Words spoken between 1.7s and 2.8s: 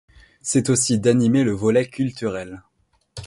culturel.